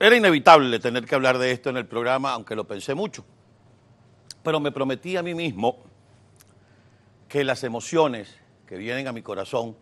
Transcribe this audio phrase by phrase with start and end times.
[0.00, 3.24] Era inevitable tener que hablar de esto en el programa, aunque lo pensé mucho.
[4.44, 5.78] Pero me prometí a mí mismo
[7.28, 9.76] que las emociones que vienen a mi corazón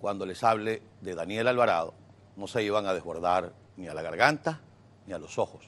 [0.00, 1.94] cuando les hable de Daniel Alvarado
[2.36, 4.60] no se iban a desbordar ni a la garganta
[5.06, 5.64] ni a los ojos.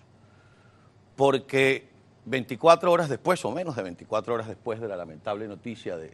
[1.17, 1.89] Porque
[2.27, 6.13] 24 horas después, o menos de 24 horas después de la lamentable noticia de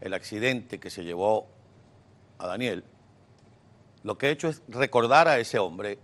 [0.00, 1.48] el accidente que se llevó
[2.38, 2.84] a Daniel,
[4.06, 5.98] lo que he hecho es recordar a ese hombre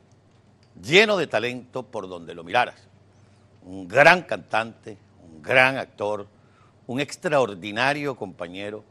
[0.83, 2.89] lleno de talento por donde lo miraras.
[3.65, 6.27] Un gran cantante, un gran actor,
[6.89, 8.83] un extraordinario compañero,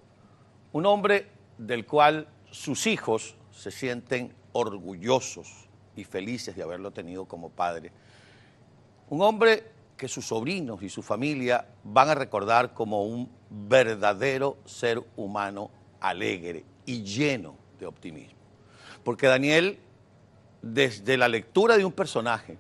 [0.72, 5.68] un hombre del cual sus hijos se sienten orgullosos
[5.98, 7.92] y felices de haberlo tenido como padre.
[9.10, 9.66] Un hombre
[9.98, 16.64] que sus sobrinos y su familia van a recordar como un verdadero ser humano alegre
[16.86, 18.41] y lleno de optimismo.
[19.04, 19.80] Porque Daniel,
[20.62, 22.58] desde la lectura de un personaje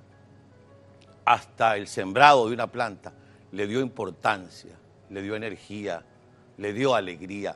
[1.26, 3.14] hasta el sembrado de una planta,
[3.52, 4.76] le dio importancia,
[5.10, 6.04] le dio energía,
[6.58, 7.56] le dio alegría.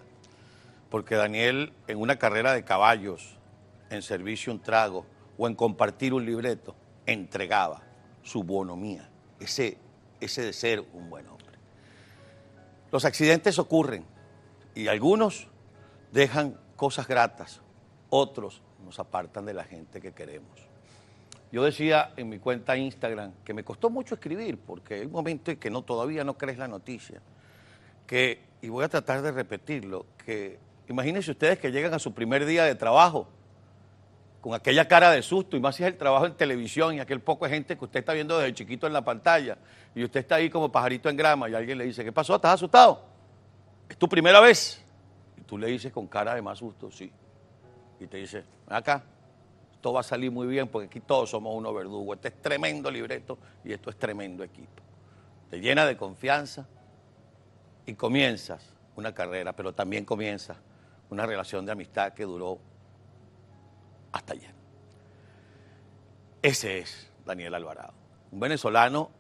[0.90, 3.38] Porque Daniel, en una carrera de caballos,
[3.90, 5.06] en servicio un trago
[5.38, 7.82] o en compartir un libreto, entregaba
[8.24, 9.78] su bonomía, ese,
[10.20, 11.58] ese de ser un buen hombre.
[12.92, 14.06] Los accidentes ocurren
[14.74, 15.48] y algunos
[16.12, 17.62] dejan cosas gratas,
[18.10, 20.52] otros nos apartan de la gente que queremos.
[21.52, 25.52] Yo decía en mi cuenta Instagram que me costó mucho escribir porque hay un momento
[25.52, 27.22] en que no, todavía no crees la noticia,
[28.06, 32.46] que, y voy a tratar de repetirlo, que imagínense ustedes que llegan a su primer
[32.46, 33.28] día de trabajo
[34.42, 37.20] con aquella cara de susto, y más si es el trabajo en televisión y aquel
[37.20, 39.58] poco de gente que usted está viendo desde chiquito en la pantalla,
[39.96, 42.36] y usted está ahí como pajarito en grama, y alguien le dice, ¿qué pasó?
[42.36, 43.04] ¿Estás asustado?
[43.90, 44.84] ¿Es tu primera vez?
[45.38, 47.12] Y tú le dices con cara de más susto, sí
[48.00, 49.04] y te dice, acá,
[49.72, 52.18] esto va a salir muy bien porque aquí todos somos unos verdugos.
[52.18, 54.82] Este es tremendo libreto y esto es tremendo equipo.
[55.50, 56.68] Te llena de confianza
[57.86, 60.56] y comienzas una carrera, pero también comienza
[61.10, 62.60] una relación de amistad que duró
[64.12, 64.54] hasta ayer.
[66.42, 67.94] Ese es Daniel Alvarado,
[68.32, 69.12] un venezolano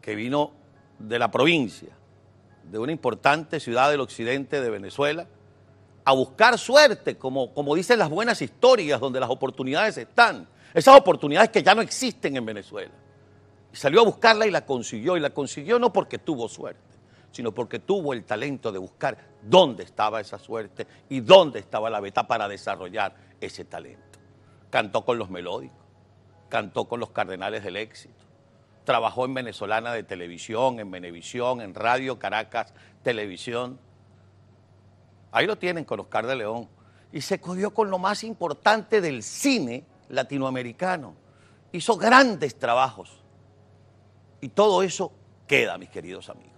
[0.00, 0.52] que vino
[0.98, 1.90] de la provincia,
[2.64, 5.26] de una importante ciudad del occidente de Venezuela,
[6.10, 10.48] a buscar suerte, como, como dicen las buenas historias donde las oportunidades están.
[10.74, 12.92] Esas oportunidades que ya no existen en Venezuela.
[13.72, 15.16] Y salió a buscarla y la consiguió.
[15.16, 16.96] Y la consiguió no porque tuvo suerte,
[17.30, 22.00] sino porque tuvo el talento de buscar dónde estaba esa suerte y dónde estaba la
[22.00, 24.18] beta para desarrollar ese talento.
[24.68, 25.78] Cantó con los melódicos,
[26.48, 28.24] cantó con los cardenales del éxito,
[28.84, 33.78] trabajó en Venezolana de televisión, en Venevisión, en Radio Caracas Televisión
[35.32, 36.68] Ahí lo tienen con Oscar de León.
[37.12, 41.14] Y se cogió con lo más importante del cine latinoamericano.
[41.72, 43.20] Hizo grandes trabajos.
[44.40, 45.12] Y todo eso
[45.46, 46.50] queda, mis queridos amigos.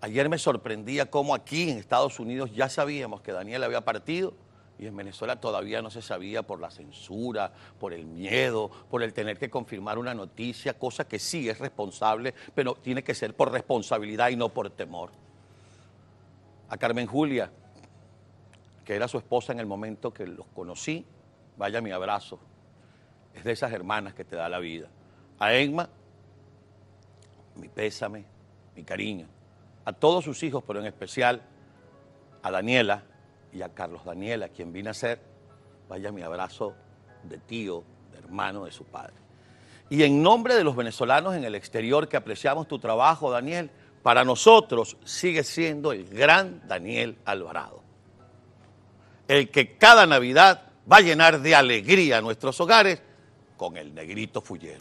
[0.00, 4.34] Ayer me sorprendía cómo aquí en Estados Unidos ya sabíamos que Daniel había partido
[4.78, 9.12] y en Venezuela todavía no se sabía por la censura, por el miedo, por el
[9.12, 13.52] tener que confirmar una noticia, cosa que sí es responsable, pero tiene que ser por
[13.52, 15.10] responsabilidad y no por temor.
[16.70, 17.52] A Carmen Julia,
[18.84, 21.04] que era su esposa en el momento que los conocí,
[21.56, 22.38] vaya mi abrazo.
[23.34, 24.88] Es de esas hermanas que te da la vida.
[25.38, 25.88] A Emma,
[27.56, 28.24] mi pésame,
[28.74, 29.26] mi cariño.
[29.84, 31.42] A todos sus hijos, pero en especial
[32.42, 33.04] a Daniela
[33.52, 35.20] y a Carlos Daniela, quien vine a ser,
[35.88, 36.74] vaya mi abrazo
[37.24, 39.14] de tío, de hermano de su padre.
[39.88, 43.70] Y en nombre de los venezolanos en el exterior que apreciamos tu trabajo, Daniel,
[44.02, 47.79] para nosotros sigue siendo el gran Daniel Alvarado
[49.30, 53.00] el que cada Navidad va a llenar de alegría nuestros hogares
[53.56, 54.80] con el negrito fullero.